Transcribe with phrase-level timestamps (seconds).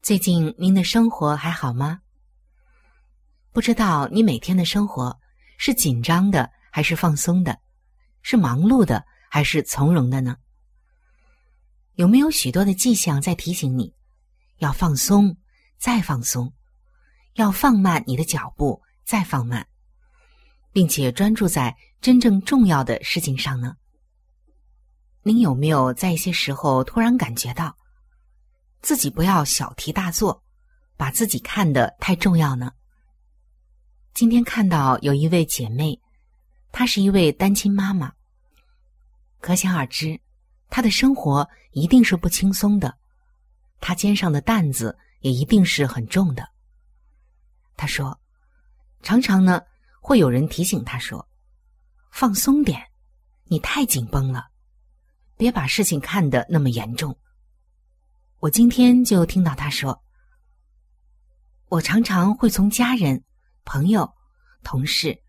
[0.00, 2.00] 最近您的生活还好吗？
[3.52, 5.18] 不知道你每天的生活
[5.58, 7.58] 是紧张的还是放松的，
[8.22, 10.36] 是忙碌的还是从容的呢？
[11.94, 13.92] 有没有许多的迹象在提醒你，
[14.58, 15.36] 要放松，
[15.78, 16.52] 再放松，
[17.34, 18.80] 要放慢你的脚步？
[19.04, 19.66] 再放慢，
[20.70, 23.74] 并且专注在真正重要的事情上呢？
[25.22, 27.74] 您有没有在一些时候突然感觉到，
[28.80, 30.42] 自己不要小题大做，
[30.96, 32.72] 把自己看得太重要呢？
[34.14, 36.00] 今天看到有一位姐妹，
[36.72, 38.12] 她是一位单亲妈妈，
[39.40, 40.20] 可想而知，
[40.70, 42.96] 她的生活一定是不轻松的，
[43.80, 46.48] 她肩上的担子也一定是很重的。
[47.76, 48.18] 她说。
[49.00, 49.62] 常常呢，
[50.00, 51.24] 会有人提醒他说
[52.10, 52.84] ：“放松点，
[53.44, 54.48] 你太紧绷了，
[55.36, 57.16] 别把事情看得那么严重。”
[58.40, 60.00] 我今天就听到他说
[61.66, 63.24] ：“我常常会从家人、
[63.64, 64.08] 朋友、
[64.62, 65.20] 同事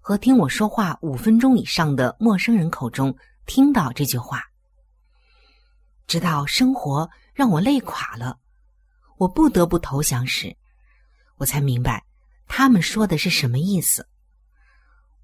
[0.00, 3.16] 和听我说话五分钟以上的陌生人口中
[3.46, 4.42] 听到这句话，
[6.08, 8.36] 直到生活让我累垮了，
[9.16, 10.56] 我不得不投降时，
[11.36, 12.04] 我才明白。”
[12.48, 14.08] 他们说的是什么意思？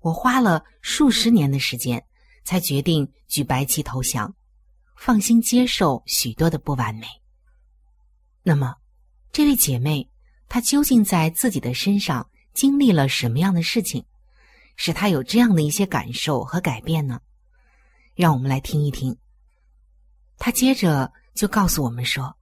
[0.01, 2.05] 我花了数十年的时间，
[2.45, 4.33] 才决定举白旗投降，
[4.97, 7.07] 放心接受许多的不完美。
[8.43, 8.75] 那么，
[9.31, 10.09] 这位姐妹
[10.49, 14.05] 她究竟在自己的身上经历了什么样的事情，
[14.77, 17.21] 使她有这样的一些感受和改变呢？
[18.15, 19.17] 让我们来听一听。
[20.39, 22.37] 她接着就告诉我们说：“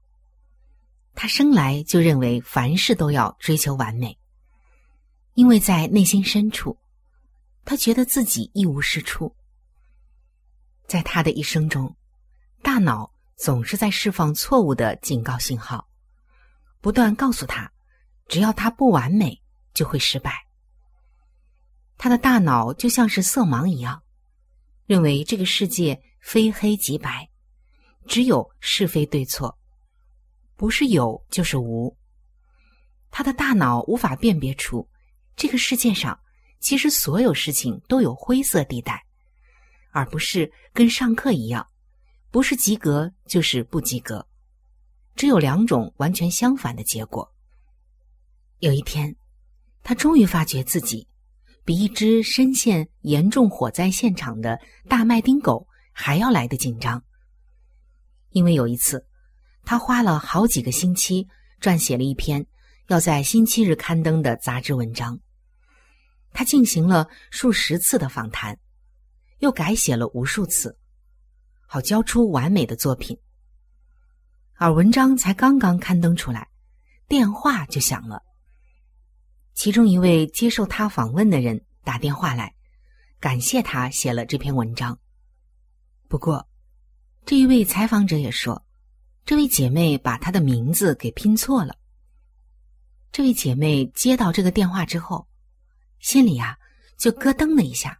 [1.14, 4.16] 她生来就认为凡事都要追求完美。”
[5.34, 6.76] 因为在内心深处，
[7.64, 9.34] 他觉得自己一无是处。
[10.86, 11.96] 在他的一生中，
[12.62, 15.86] 大脑总是在释放错误的警告信号，
[16.80, 17.70] 不断告诉他，
[18.26, 19.42] 只要他不完美，
[19.74, 20.46] 就会失败。
[21.98, 24.02] 他的大脑就像是色盲一样，
[24.86, 27.28] 认为这个世界非黑即白，
[28.06, 29.58] 只有是非对错，
[30.56, 31.94] 不是有就是无。
[33.10, 34.88] 他的大脑无法辨别出。
[35.36, 36.18] 这个世界上，
[36.60, 39.04] 其实所有事情都有灰色地带，
[39.90, 41.66] 而不是跟上课一样，
[42.30, 44.26] 不是及格就是不及格，
[45.20, 47.30] 只有两种完全相反的结果。
[48.60, 49.14] 有一天，
[49.82, 51.06] 他终于发觉自己
[51.62, 54.58] 比一只深陷严重火灾现场的
[54.88, 57.04] 大麦丁狗还要来得紧张，
[58.30, 59.04] 因为有一次，
[59.62, 61.28] 他花了好几个星期
[61.60, 62.46] 撰写了一篇
[62.86, 65.20] 要在星期日刊登的杂志文章。
[66.32, 68.58] 他进行了数十次的访谈，
[69.40, 70.78] 又改写了无数次，
[71.66, 73.18] 好交出完美的作品。
[74.62, 76.46] 而文章才刚刚刊登出来，
[77.08, 78.22] 电话就响了。
[79.54, 82.54] 其中一位接受他访问的人打电话来，
[83.18, 84.98] 感谢他写了这篇文章。
[86.08, 86.46] 不过，
[87.24, 88.62] 这一位采访者也说，
[89.24, 91.74] 这位姐妹把她的名字给拼错了。
[93.10, 95.26] 这位姐妹接到这个电话之后。
[96.00, 96.58] 心里呀，
[96.98, 97.98] 就咯噔了一下。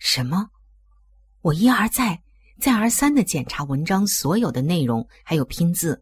[0.00, 0.50] 什么？
[1.42, 2.20] 我一而再、
[2.62, 6.00] 再而三的检查文章所有的内容，还有拼字，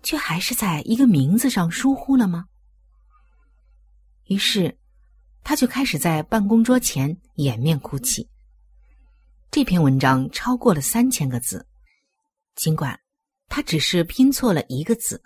[0.00, 2.46] 却还是在一个名字上疏忽了吗？
[4.26, 4.78] 于是，
[5.42, 8.30] 他就开始在办公桌前掩面哭泣。
[9.50, 11.66] 这篇文章超过了三千个字，
[12.54, 12.96] 尽管
[13.48, 15.20] 他只是拼错了一个字，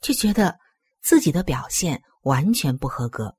[0.00, 0.56] 却觉得
[1.00, 3.36] 自己的表现完全不合格。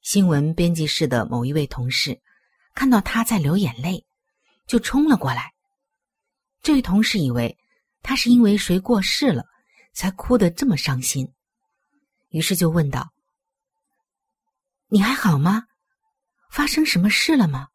[0.00, 2.20] 新闻编辑室的某一位同事
[2.72, 4.06] 看到他在流眼泪，
[4.70, 5.52] 就冲了过来。
[6.62, 7.58] 这位同事以为
[8.02, 9.44] 他是因为谁过世了
[9.92, 11.34] 才哭得这么伤心，
[12.28, 13.12] 于是就问道
[14.86, 15.64] ：“你还好吗？
[16.52, 17.66] 发生什么事了吗？”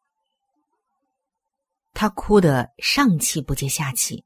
[1.92, 4.24] 他哭得上气不接下气，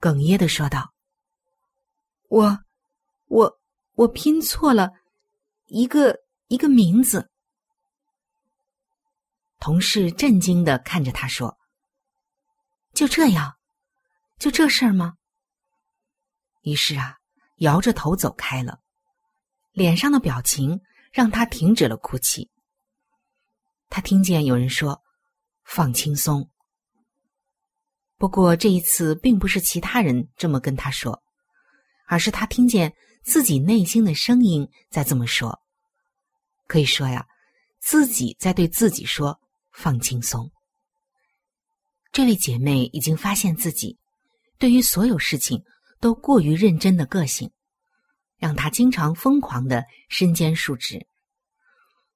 [0.00, 0.92] 哽咽的说道
[2.26, 2.58] ：“我，
[3.26, 3.60] 我，
[3.92, 4.90] 我拼错了
[5.66, 6.18] 一个
[6.48, 7.29] 一个名字。”
[9.60, 11.56] 同事震惊的看着他说
[12.92, 13.56] ：“就这样，
[14.38, 15.14] 就这事儿吗？”
[16.62, 17.18] 于是啊，
[17.58, 18.80] 摇着头走开了，
[19.70, 20.80] 脸上的表情
[21.12, 22.50] 让他停止了哭泣。
[23.88, 25.00] 他听见有人说。
[25.62, 26.50] 放轻松。
[28.18, 31.22] 不过这一次并不是其他人这么跟他说，
[32.08, 32.92] 而是他听见
[33.22, 35.62] 自己内心的声音在这么说。
[36.66, 37.24] 可以说呀，
[37.78, 39.39] 自己在对自己说
[39.72, 40.50] “放轻松”。
[42.12, 43.98] 这位姐妹已经发现自己
[44.58, 45.62] 对于所有事情
[46.00, 47.50] 都过于认真的个性，
[48.36, 51.06] 让她经常疯狂的身兼数职。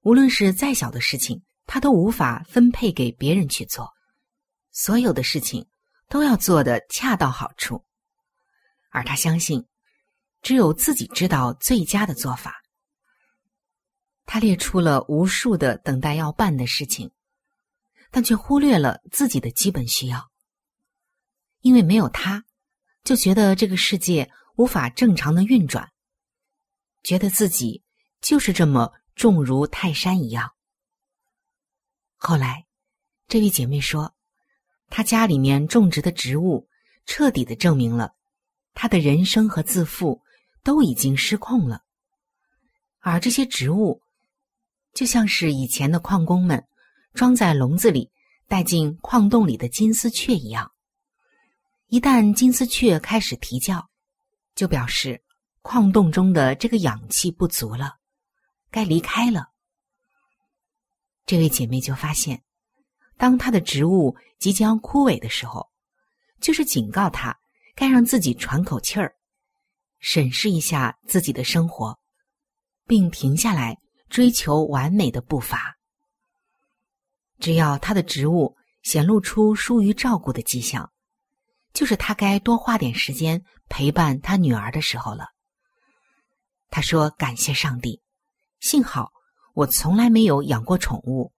[0.02, 1.42] 无论是再小的事情。
[1.66, 3.90] 她都无法分配给别人去做，
[4.70, 5.66] 所有的事情
[6.10, 7.82] 都要做的恰到好处，
[8.90, 9.64] 而她相信，
[10.42, 12.60] 只有自己知道最佳的做法。
[14.26, 17.10] 他列出了无数的等待要办的事情，
[18.14, 20.30] 但却忽略了自己的基本需要，
[21.62, 22.44] 因为没有他，
[23.02, 25.90] 就觉得这个世界无法正常的运转，
[27.02, 27.82] 觉得自己
[28.20, 30.54] 就是这么重如泰山一样。
[32.14, 32.66] 后来，
[33.26, 34.14] 这位姐妹说，
[34.90, 36.68] 她家里面种植的植物
[37.06, 38.14] 彻底的证明了，
[38.74, 40.22] 她的人生和自负
[40.62, 41.82] 都已经失控了。
[43.00, 44.04] 而这些植物，
[44.92, 46.64] 就像是以前的矿工们
[47.14, 48.10] 装在笼子里
[48.48, 50.72] 带进矿洞里的金丝雀一样，
[51.86, 53.88] 一旦金丝雀开始啼叫，
[54.56, 55.22] 就表示
[55.62, 57.98] 矿洞中的这个氧气不足了，
[58.68, 59.46] 该离开了。
[61.24, 62.42] 这位姐妹就发现，
[63.16, 65.70] 当她的植物即将枯萎的时候，
[66.40, 67.38] 就是警告她
[67.76, 69.14] 该让自己喘口气儿，
[70.00, 71.96] 审视一下自己的生活，
[72.86, 73.78] 并停下来
[74.10, 75.78] 追求完美的步伐。
[77.44, 80.90] 只要她的植物显露出疏于照顾的迹象，
[81.74, 85.26] 就是她该多花点时间陪伴她女儿的时候了。
[86.70, 88.00] 她说：“感谢上帝，
[88.60, 89.12] 幸好。”
[89.52, 91.34] 我从来没有养过宠物，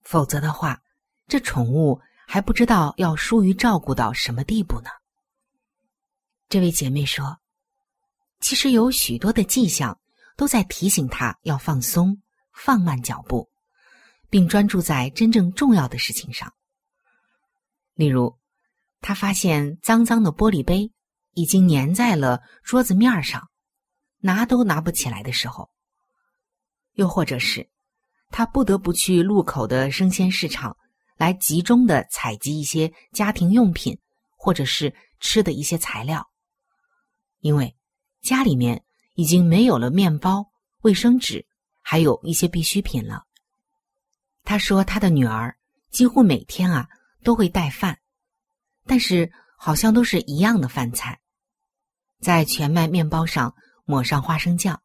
[0.00, 0.80] 否则的话，
[1.26, 4.88] 这宠物还不知道要疏于照顾到什么地步呢。
[6.48, 7.36] 这位姐妹说
[8.40, 10.00] ：“其实有许多的迹象
[10.38, 12.22] 都在提醒她要放松、
[12.54, 13.50] 放慢脚步，
[14.30, 16.52] 并专注在真正重要的事情上。
[17.94, 18.38] 例如，
[19.00, 20.92] 他发现脏脏的玻璃杯
[21.32, 23.48] 已经粘在了桌子面上，
[24.18, 25.70] 拿都拿不起来的时候。”
[26.94, 27.70] 又或者是，
[28.30, 30.76] 他不得不去路口的生鲜市场
[31.16, 33.98] 来集中的采集一些家庭用品，
[34.36, 36.28] 或者是吃的一些材料，
[37.38, 37.76] 因为
[38.20, 40.44] 家里面已经没有了面包、
[40.82, 41.46] 卫生纸，
[41.82, 43.27] 还有一些必需品了。
[44.48, 45.54] 他说，他的女儿
[45.90, 46.88] 几乎每天啊
[47.22, 47.98] 都会带饭，
[48.86, 51.20] 但是好像都是一样的饭菜，
[52.22, 54.80] 在全麦面包上抹上花生酱。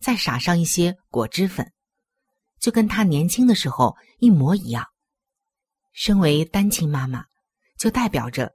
[0.00, 1.72] 再撒上一些果汁粉，
[2.58, 4.86] 就跟他年轻的时候一模一样。
[5.92, 7.24] 身为单亲妈妈，
[7.78, 8.52] 就代表着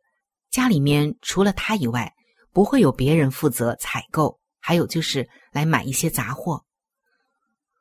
[0.52, 2.14] 家里面除了他以外，
[2.54, 6.64] 不会有别人负责采购，还有就是来买一些杂货。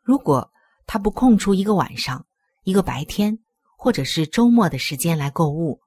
[0.03, 0.51] 如果
[0.87, 2.27] 他不空出一个晚上、
[2.65, 3.39] 一个白天，
[3.79, 5.81] 或者是周末的时间来购物，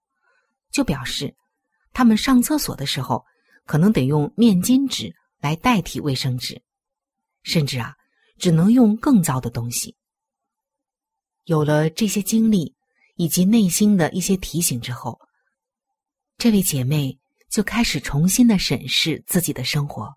[0.71, 1.35] 就表示
[1.91, 3.25] 他们上厕所的时候
[3.65, 6.61] 可能得用面巾纸来代替卫生纸。
[7.43, 7.95] 甚至啊，
[8.37, 9.95] 只能用更糟的东西。
[11.45, 12.75] 有了这些经历
[13.15, 15.19] 以及内心的一些提醒之后，
[16.37, 17.17] 这位姐妹
[17.49, 20.13] 就开始重新的审视自己的生活。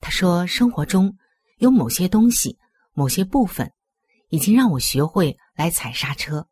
[0.00, 1.16] 她说：“生活中
[1.58, 2.58] 有某些东西、
[2.92, 3.72] 某些部分，
[4.28, 6.48] 已经让我学会来踩刹车，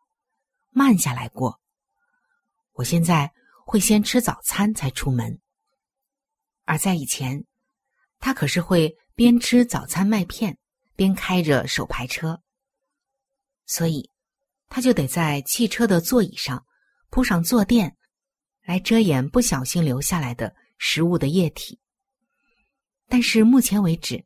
[0.70, 1.60] 慢下来过。
[2.72, 3.32] 我现在
[3.66, 5.40] 会先吃早餐才出门，
[6.64, 7.44] 而在以前，
[8.18, 10.58] 他可是会边吃早餐麦片
[10.96, 12.42] 边开着手排车，
[13.66, 14.10] 所以
[14.68, 16.64] 他就得在汽车的座椅上
[17.10, 17.96] 铺上坐垫，
[18.64, 21.78] 来遮掩不小心留下来的食物的液体。
[23.08, 24.24] 但是目前为止，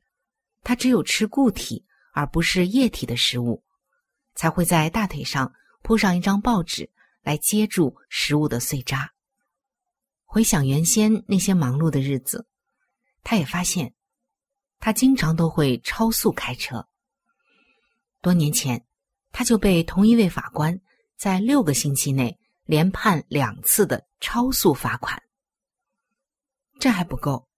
[0.63, 1.85] 他只有吃固体
[2.19, 3.63] 而不是液体的食物，
[4.35, 6.91] 才会在大腿上铺上一张报纸
[7.23, 9.13] 来接住食物的碎渣。
[10.25, 12.45] 回想原先那些忙碌的日子，
[13.23, 13.95] 他也发现，
[14.81, 16.89] 他经常都会超速开车。
[18.21, 18.85] 多年前，
[19.31, 20.77] 他就被同一位法官
[21.17, 25.23] 在六个星期内连判两次的超速罚款。
[26.81, 27.49] 这还不够，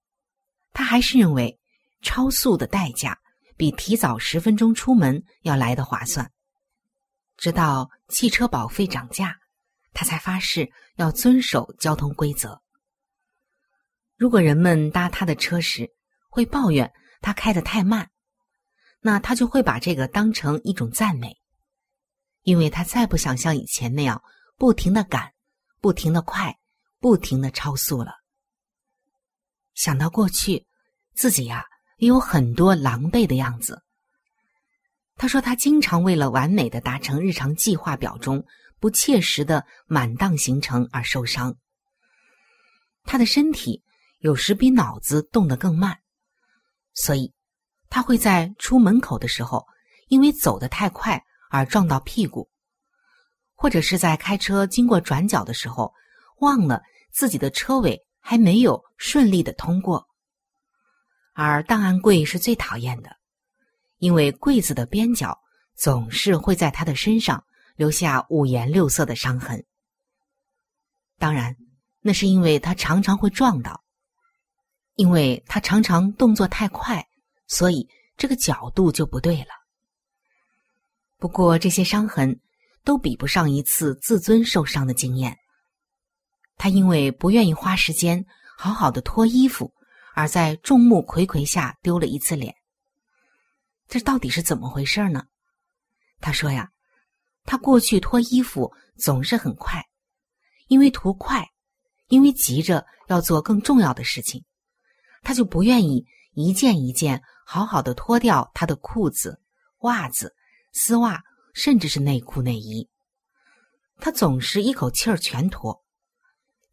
[0.75, 1.59] 他还是认为
[2.03, 3.19] 超速的代价
[3.61, 6.33] 比提早十分钟出门要来的划算。
[7.37, 9.37] 直到汽车保费涨价。
[9.93, 12.63] 他才发誓要遵守交通规则。
[14.17, 15.91] 如果人们搭他的车时
[16.31, 18.09] 会抱怨他开的太慢，
[19.01, 21.37] 那他就会把这个当成一种赞美，
[22.43, 24.23] 因为他再不想像以前那样
[24.57, 25.33] 不停的赶、
[25.81, 26.57] 不停的快、
[27.01, 28.13] 不停的超速了。
[29.75, 30.69] 想到过去，
[31.15, 31.67] 自己呀
[32.01, 33.81] 也有很多狼狈的样子。
[35.17, 38.45] 他说他经常为了完美的达成日常计划表中。
[38.81, 41.55] 不切实的满档行程而受伤，
[43.05, 43.83] 他的身体
[44.21, 45.99] 有时比脑子动得更慢，
[46.95, 47.35] 所以
[47.91, 49.67] 他会在出门口的时候，
[50.09, 52.49] 因为走得太快而撞到屁股，
[53.55, 55.93] 或者是在开车经过转角的时候，
[56.39, 56.81] 忘了
[57.13, 60.09] 自己的车尾还没有顺利的通过。
[61.33, 63.17] 而档案柜是最讨厌的，
[63.99, 65.39] 因为柜子的边角
[65.75, 67.45] 总是会在他的身上。
[67.77, 69.65] 留下五颜六色的伤痕。
[71.19, 71.57] 当然，
[72.03, 73.83] 那是因为他常常会撞到，
[74.97, 77.03] 因为他常常动作太快，
[77.47, 79.53] 所以这个角度就不对了。
[81.17, 82.39] 不过，这些伤痕
[82.85, 85.35] 都比不上一次自尊受伤的经验。
[86.57, 88.23] 他因为不愿意花时间
[88.59, 89.73] 好好的脱衣服，
[90.21, 92.55] 而在众目睽睽下丢了一次脸。
[93.89, 95.25] 这到底是怎么回事呢？
[96.21, 96.71] 他说呀。
[97.47, 99.83] 他过去脱衣服总是很快，
[100.69, 101.51] 因为图快，
[102.09, 104.45] 因为急着要做更重要的事情，
[105.23, 109.41] 他就不愿意一件一件好好的脱掉他的裤子、
[109.79, 110.37] 袜子、
[110.73, 111.25] 丝袜，
[111.55, 112.89] 甚至是内裤内衣。
[113.99, 115.83] 他总是一口气儿全脱，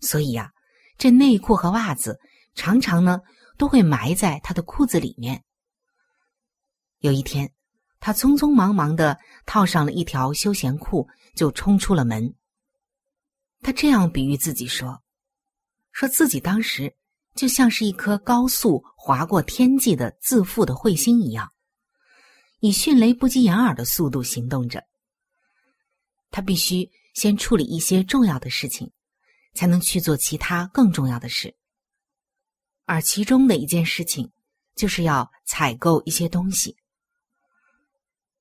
[0.02, 0.52] 所以呀，
[0.98, 2.20] 这内裤和袜子
[2.58, 3.22] 常常呢
[3.58, 5.46] 都会埋在他的裤子里面。
[7.00, 7.50] 有一天。
[8.00, 12.32] 他匆匆忙忙的套上了一条休闲裤，就冲出了门。
[13.64, 15.02] 他这样比喻自己说
[15.92, 16.96] ：“说自己当时
[17.34, 21.52] 就像是一颗高速划过天际的自负的彗星一样，
[22.60, 24.84] 以迅雷不及掩耳的速度行动着。
[26.30, 28.92] 他必须先处理一些重要的事情，
[29.56, 31.58] 才能去做其他更重要的事。
[32.88, 34.32] 而其中的一件事情，
[34.74, 36.78] 就是要采购一些东西。”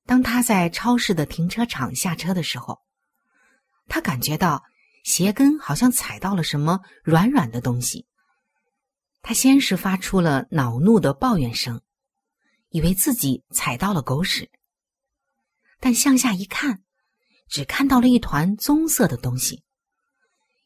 [0.06, 2.80] 当他在超市的停车场下车的时候，
[3.88, 4.62] 他感觉到
[5.02, 8.06] 鞋跟好像踩到了什么软软的东西。
[9.20, 11.82] 他先是发出了恼怒的抱怨声，
[12.68, 14.48] 以为自己踩到了狗屎。
[15.80, 16.84] 但向下一看，
[17.48, 19.64] 只看到了一团棕色的东西。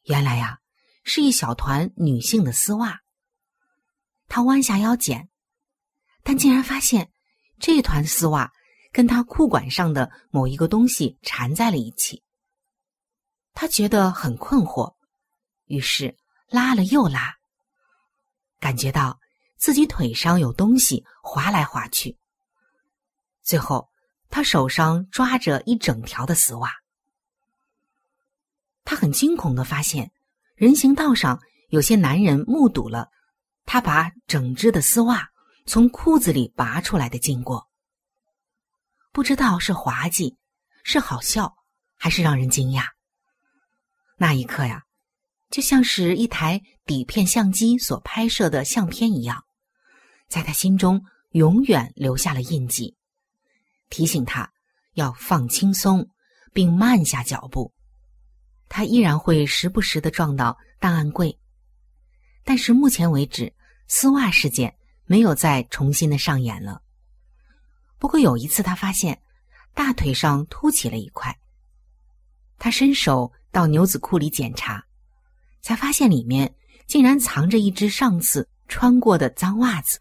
[0.04, 0.58] 原来呀，
[1.02, 2.99] 是一小团女性的丝袜。
[4.30, 5.28] 他弯下腰捡，
[6.22, 7.12] 但竟然发现
[7.58, 8.50] 这团丝袜。
[8.92, 12.24] 跟他裤管上的某一个东西缠在了一起，
[13.52, 14.96] 他觉得很困惑，
[15.66, 16.16] 于是
[16.48, 17.36] 拉了又拉，
[18.58, 19.20] 感觉到
[19.56, 22.18] 自己腿上有东西滑来滑去。
[23.44, 23.88] 最后，
[24.28, 26.68] 他手上抓着一整条的丝袜，
[28.84, 30.10] 他很惊恐的发现，
[30.56, 33.08] 人行道上有些男人目睹了
[33.64, 35.28] 他把整只的丝袜
[35.66, 37.68] 从裤子里拔出来的经过。
[39.12, 40.36] 不知道是滑稽，
[40.84, 41.56] 是好笑，
[41.96, 42.84] 还是让人惊讶。
[44.16, 44.84] 那一刻呀，
[45.50, 49.44] 就像是一台底片相机所拍摄的相片一样，
[50.28, 52.96] 在他心中永远留下了印记，
[53.88, 54.52] 提醒他
[54.92, 56.08] 要放轻松，
[56.52, 57.72] 并慢下脚步。
[58.68, 61.39] 他依然会时不时的撞到档案柜，
[62.44, 63.52] 但是目前为止，
[63.86, 64.74] 丝袜事件
[65.06, 66.82] 没有再重新的上演了。
[67.98, 69.20] 不过有一次，他发现
[69.74, 71.36] 大腿上凸起了一块。
[72.58, 74.84] 他伸手到牛仔裤里检查，
[75.60, 76.54] 才发现里面
[76.86, 80.00] 竟然藏着一只上次穿过的脏袜子。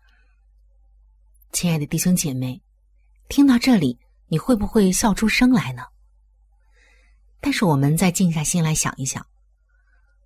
[1.51, 2.61] 亲爱的弟兄姐妹，
[3.27, 5.83] 听到这里，你会不会笑出声来呢？
[7.41, 9.25] 但是我们再静下心来想一想，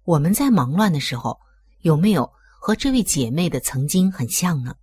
[0.04, 1.40] 我们在忙乱的时候，
[1.84, 4.74] 有没有和这位姐妹的曾经很像呢？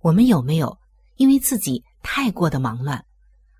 [0.00, 0.78] 我们有没有
[1.16, 3.02] 因为自己太过的忙乱，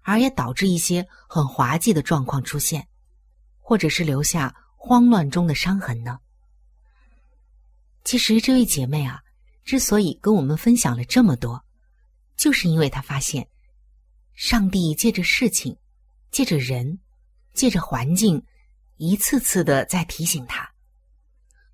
[0.03, 2.87] 而也导致一些很滑稽的状况出现，
[3.59, 6.19] 或者是留下慌乱中的伤痕呢？
[8.05, 9.23] 其实这位姐妹啊，
[9.65, 11.65] 之所以跟我们分享了这么多，
[12.37, 13.49] 就是因为她发现，
[14.35, 15.75] 上帝借着事情，
[16.31, 16.99] 借着人，
[17.55, 18.45] 借着环境，
[18.99, 20.71] 一次次的在提醒她，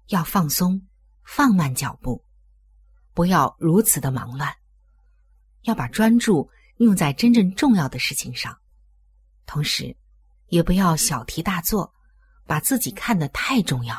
[0.08, 0.86] 要放松，
[1.24, 2.24] 放慢脚步，
[3.14, 4.54] 不要如此的忙乱。
[5.62, 8.58] 要把专注用在真正重要的事情上，
[9.46, 9.96] 同时，
[10.48, 11.94] 也不要小题大做，
[12.46, 13.96] 把自己看得太重要，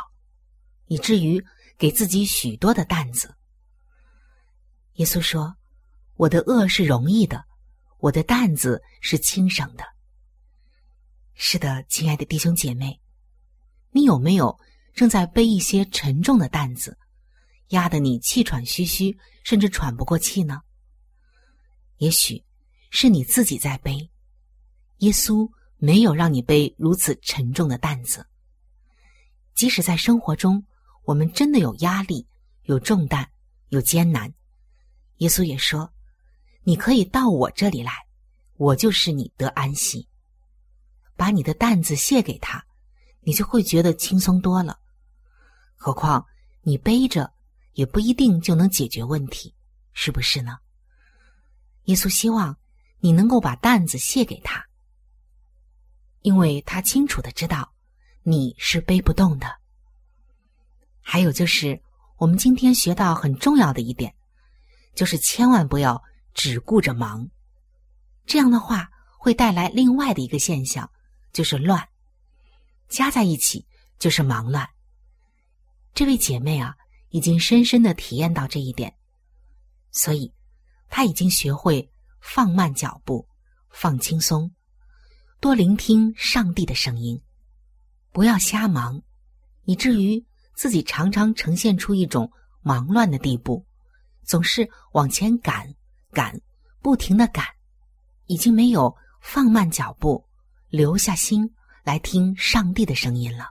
[0.88, 1.44] 以至于
[1.78, 3.34] 给自己许多的担子。
[4.96, 5.56] 耶稣说
[6.16, 7.46] ：“我的恶是容易的，
[8.00, 9.84] 我的担子是轻省的。”
[11.34, 13.02] 是的，亲爱的弟兄姐妹，
[13.90, 14.60] 你有没有
[14.94, 16.98] 正在背一些沉重的担子，
[17.70, 20.62] 压得你气喘吁吁，甚至喘不过气呢？
[21.98, 22.44] 也许
[22.90, 24.10] 是你自己在背，
[24.98, 28.26] 耶稣没有让你背如此沉重的担子。
[29.56, 30.66] 即使在生活中，
[31.06, 32.28] 我们真的有压力、
[32.64, 33.30] 有重担、
[33.70, 34.34] 有艰难，
[35.18, 35.92] 耶稣也说
[36.64, 37.92] ：“你可以到我这里来，
[38.58, 40.08] 我就是你得安息。
[41.16, 42.66] 把你的担子卸给他，
[43.22, 44.80] 你就会觉得轻松多了。
[45.84, 46.26] 何况
[46.62, 47.30] 你背着
[47.74, 49.54] 也不一定就能解决问题，
[49.92, 50.58] 是不是呢？”
[51.88, 52.56] 耶稣希望
[53.02, 54.66] 你能够把担子卸给他，
[56.22, 57.74] 因为他清楚的知道
[58.22, 59.60] 你是背不动的。
[61.02, 61.82] 还有就是，
[62.16, 64.16] 我们今天学到很重要的一点，
[64.96, 66.02] 就是千万不要
[66.34, 67.30] 只顾着忙，
[68.26, 70.90] 这样的话会带来另外的一个现象，
[71.34, 71.86] 就是乱，
[72.88, 73.68] 加在一起
[74.00, 74.70] 就是忙乱。
[75.94, 76.76] 这位姐妹啊，
[77.10, 78.94] 已经深深的体验到这一点，
[79.92, 80.32] 所以。
[80.96, 81.90] 她已经学会
[82.22, 83.28] 放慢脚步，
[83.72, 84.52] 放轻松，
[85.40, 87.20] 多聆听上帝的声音，
[88.12, 89.02] 不要瞎忙，
[89.64, 93.66] 以至于自己常常呈现出一种忙乱的地步，
[94.22, 95.74] 总是往前赶
[96.12, 96.40] 赶，
[96.80, 97.44] 不停的赶，
[98.28, 100.24] 已经没有放慢脚步，
[100.70, 101.52] 留下心
[101.84, 103.50] 来听上帝的声音了。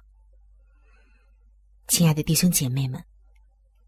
[1.88, 3.04] 亲爱的弟兄姐妹们，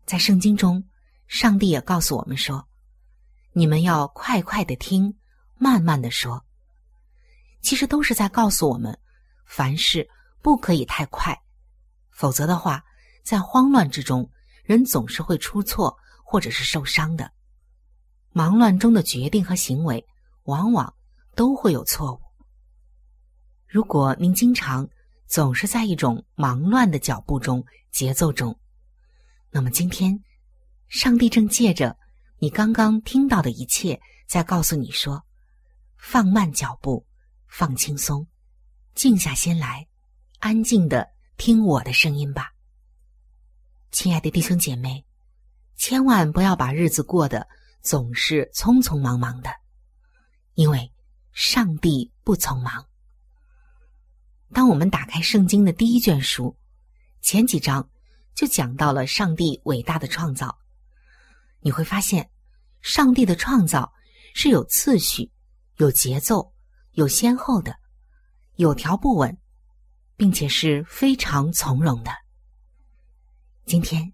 [0.05, 0.85] 在圣经中，
[1.27, 2.67] 上帝也告诉我们说。
[3.53, 5.17] 你们要快快的听，
[5.57, 6.45] 慢慢的说。
[7.63, 8.99] 其实都是在告诉我们，
[9.47, 10.07] 凡事
[10.43, 11.41] 不可以太快，
[12.11, 12.85] 否则的话，
[13.23, 14.29] 在慌乱之中，
[14.65, 17.33] 人总是会出错或者是受伤的。
[18.33, 20.05] 忙乱中的决定和行为，
[20.43, 20.93] 往往
[21.35, 22.21] 都会有错误。
[23.67, 24.87] 如果您经常
[25.27, 28.59] 总是在一种忙乱的脚步中、节奏中，
[29.51, 30.23] 那么今天，
[30.89, 31.97] 上帝正借着。
[32.39, 35.25] 你刚刚听到的一切，在告诉你说：
[35.97, 37.07] 放慢脚步，
[37.47, 38.27] 放轻松，
[38.95, 39.87] 静下心来，
[40.41, 42.53] 安静的听我的声音吧。
[43.93, 45.05] 亲爱的弟兄姐妹，
[45.77, 47.49] 千万不要把日子过得
[47.81, 49.51] 总是匆匆忙忙的，
[50.55, 50.93] 因为
[51.33, 52.85] 上帝不匆忙。
[54.55, 56.57] 当我们打开圣经的第一卷书，
[57.21, 57.91] 前几章
[58.37, 60.57] 就讲到了上帝伟大的创造，
[61.61, 62.31] 你会发现。
[62.81, 63.91] 上帝的创造
[64.35, 65.33] 是有次序、
[65.79, 66.53] 有节奏、
[66.93, 67.75] 有先后的，
[68.57, 69.39] 有条不紊，
[70.17, 72.11] 并且是非常从容的。
[73.65, 74.13] 今天，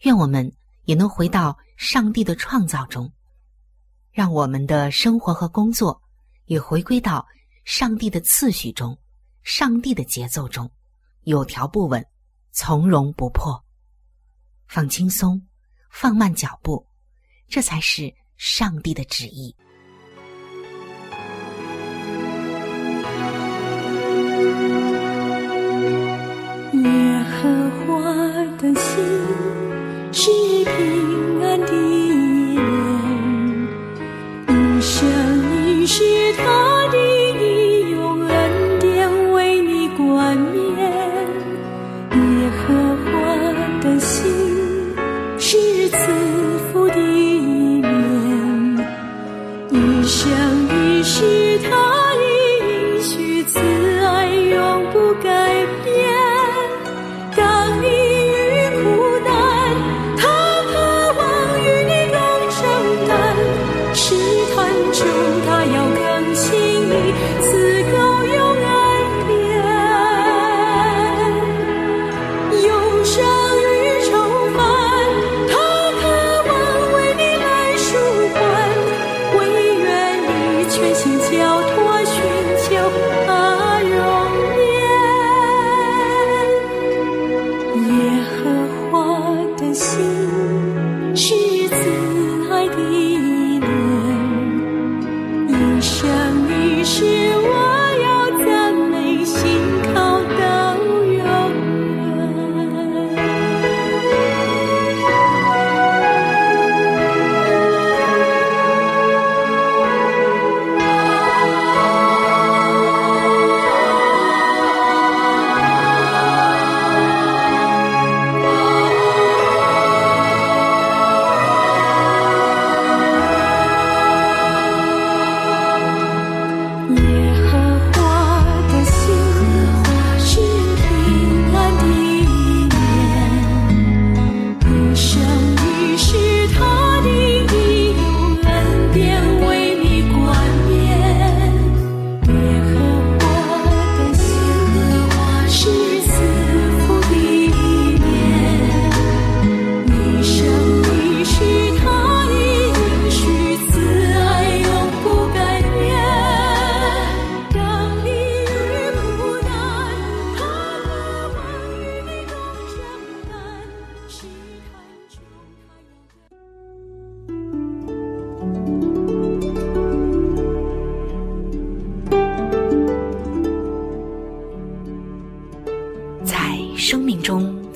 [0.00, 3.10] 愿我们也能回到上帝的创造中，
[4.10, 6.02] 让我们的生活和工作
[6.46, 7.24] 也回归到
[7.64, 8.98] 上帝的次序中、
[9.48, 10.70] 上帝的节奏中，
[11.22, 12.04] 有条不紊、
[12.52, 13.64] 从容不迫，
[14.66, 15.40] 放轻松，
[15.90, 16.86] 放慢脚步。
[17.48, 19.56] 这才是上帝的旨意。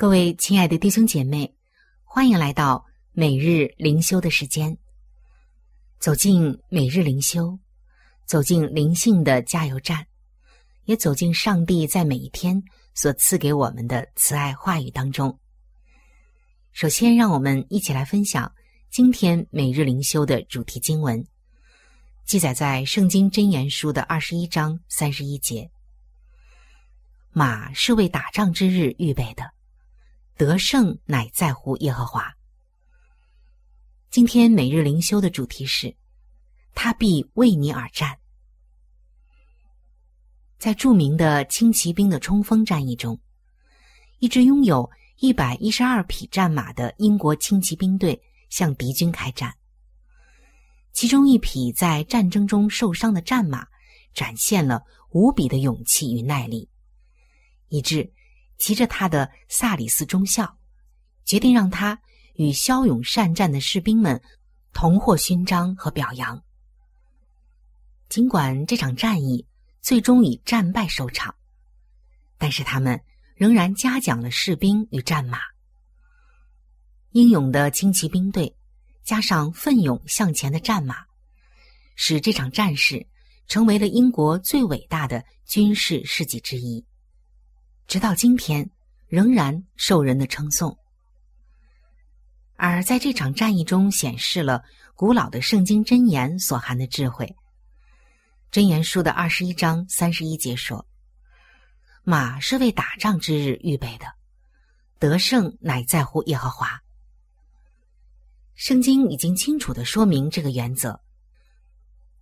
[0.00, 1.52] 各位亲爱的弟兄姐妹，
[2.04, 4.78] 欢迎来到每日灵修的时间。
[5.98, 7.58] 走进每日灵修，
[8.24, 10.06] 走进灵性的加油站，
[10.84, 12.62] 也走进上帝在每一天
[12.94, 15.36] 所赐给我们的慈爱话语当中。
[16.70, 18.54] 首先，让我们一起来分享
[18.90, 21.26] 今天每日灵修的主题经文，
[22.24, 25.68] 记载在《圣经箴言书》的二十一章三十一节
[27.34, 29.42] ：“马是为打仗之日预备的。”
[30.38, 32.32] 得胜乃在乎耶和华。
[34.08, 35.96] 今天每日灵修的主题是：
[36.76, 38.16] 他必为你而战。
[40.56, 43.20] 在著名的轻骑兵的冲锋战役中，
[44.20, 49.52] 一支拥有一百一十二匹战马的英国轻骑兵队向敌军开战。
[50.92, 53.66] 其中一匹在战争中受伤的战马，
[54.14, 56.68] 展现了无比的勇气与耐力，
[57.70, 58.12] 以致。
[58.58, 60.58] 骑着他的萨里斯中校，
[61.24, 62.00] 决定让他
[62.34, 64.20] 与骁勇善战的士兵们
[64.72, 66.44] 同获勋章和表扬。
[68.08, 69.46] 尽管这场战役
[69.80, 71.34] 最终以战败收场，
[72.36, 73.00] 但是他们
[73.34, 75.38] 仍然嘉奖了士兵与战马。
[77.12, 78.56] 英勇的轻骑兵队
[79.04, 80.96] 加上奋勇向前的战马，
[81.96, 83.06] 使这场战事
[83.46, 86.84] 成为了英国最伟大的军事事迹之一。
[87.88, 88.70] 直到今天，
[89.06, 90.78] 仍然受人的称颂。
[92.54, 94.62] 而在这场战役中，显示了
[94.94, 97.34] 古老的圣经箴言所含的智慧。
[98.52, 100.86] 箴言书的二十一章三十一节说
[102.04, 104.04] ：“马是为打仗之日预备的，
[104.98, 106.82] 得胜乃在乎耶和华。”
[108.54, 111.00] 圣经已经清楚的说明这个原则。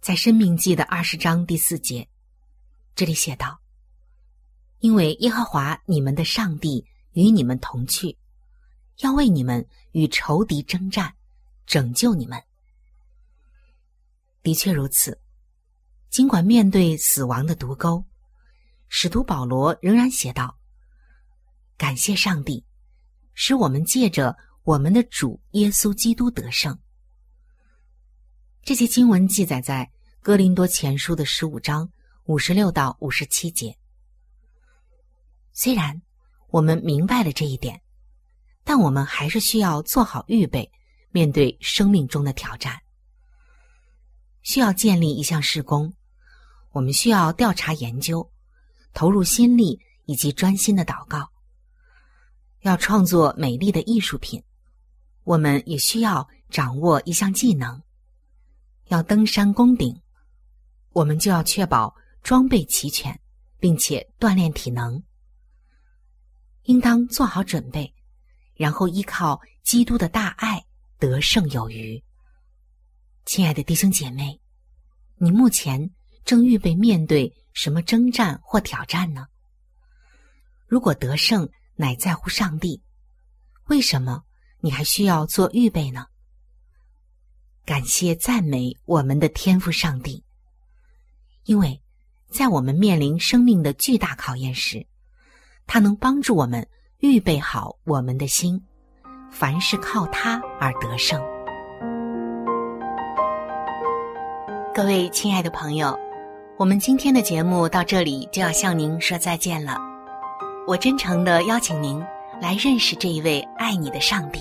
[0.01, 2.09] 在《生命记》的二十章第四节，
[2.95, 3.61] 这里写道。
[4.87, 8.17] 因为耶和华你们的上帝与你们同去，
[8.99, 11.13] 要为你们与仇敌征战，
[11.67, 12.41] 拯救你们。
[14.45, 15.21] 的确如此，
[16.09, 18.05] 尽管面对死亡的毒钩，
[18.89, 20.57] 使徒保罗仍然写道
[21.77, 22.65] ：“感谢上帝，
[23.35, 26.79] 使我们借着我们的主耶稣基督得胜。”
[28.63, 29.91] 这些经文记载在
[30.23, 31.91] 哥林多前书的十五章
[32.27, 33.77] 五十六到五十七节。
[35.59, 36.03] 虽然
[36.49, 37.81] 我们明白了这一点，
[38.63, 40.71] 但我们还是需要做好预备，
[41.13, 42.79] 面对生命中的挑战。
[44.43, 45.91] 需要建立一项施工，
[46.73, 48.31] 我们需要调查研究，
[48.93, 51.27] 投入心力以及专心的祷告。
[52.61, 54.43] 要创作美丽的艺术品，
[55.25, 57.83] 我们也需要掌握一项技能。
[58.89, 59.99] 要登山攻顶，
[60.91, 63.19] 我们就要确保装备齐全，
[63.59, 65.03] 并且锻炼体能。
[66.67, 67.93] 应当做好准备，
[68.55, 70.65] 然后依靠基督的大爱
[70.99, 72.03] 得胜有余。
[73.25, 74.41] 亲爱的弟兄姐妹，
[75.17, 75.91] 你目前
[76.25, 79.29] 正预备面对什么征战或挑战呢？
[80.67, 82.83] 如果得胜乃在乎上帝，
[83.67, 84.25] 为什么
[84.59, 86.07] 你还需要做预备呢？
[87.65, 90.25] 感谢赞美我们的天赋上帝，
[91.45, 91.81] 因为
[92.29, 94.85] 在我们面临生命的巨大考验时。
[95.67, 96.65] 他能帮助我们
[97.01, 98.61] 预备好我们的心，
[99.31, 101.21] 凡是靠他而得胜。
[104.73, 105.99] 各位亲爱的朋友，
[106.57, 109.77] 我们今天的节目到这里就要向您说再见了。
[110.67, 112.03] 我真诚的邀请您
[112.41, 114.41] 来认识这一位爱你的上帝，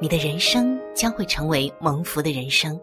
[0.00, 2.78] 你的人生将会成为蒙福的人生。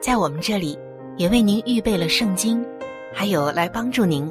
[0.00, 0.78] 在我们这里，
[1.16, 2.64] 也为您预备了圣经，
[3.12, 4.30] 还有来帮助您。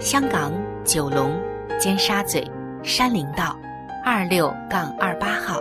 [0.00, 0.50] 香港
[0.82, 1.38] 九龙
[1.78, 2.42] 尖沙咀
[2.82, 3.54] 山林道
[4.02, 5.60] 二六杠二八号，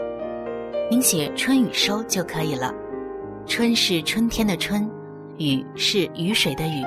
[0.90, 2.74] 您写“春雨收”就可以了。
[3.46, 4.90] 春是春天的春，
[5.38, 6.86] 雨是雨水的雨。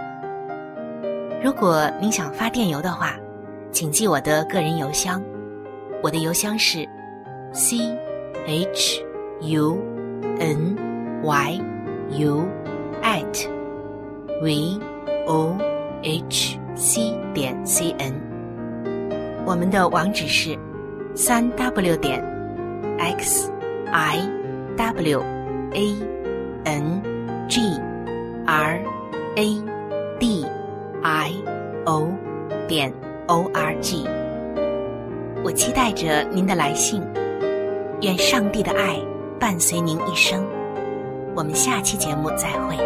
[1.44, 3.16] 如果您想发电邮的话，
[3.70, 5.22] 请记我的个人邮箱，
[6.02, 6.88] 我的邮箱是
[7.52, 7.94] c
[8.46, 9.04] h
[9.42, 9.78] u
[10.38, 10.74] n
[11.22, 11.60] y
[12.12, 12.46] u
[13.02, 13.46] at
[14.40, 14.80] v
[15.26, 15.54] o
[16.02, 18.12] h c 点 c n，
[19.44, 20.58] 我们的网址是
[21.14, 22.22] 三 w 点
[22.98, 23.50] x
[23.92, 24.18] i
[24.76, 25.22] w
[25.72, 25.96] a
[26.64, 27.02] n
[27.48, 27.60] g
[28.46, 28.80] r
[29.36, 29.62] a
[30.18, 30.46] d
[31.02, 31.32] i
[31.84, 32.08] o
[32.66, 32.92] 点
[33.26, 34.06] o r g。
[35.44, 37.02] 我期待着您的来信，
[38.00, 38.98] 愿上帝的爱
[39.38, 40.46] 伴随您一生。
[41.34, 42.76] 我们下期节目再会。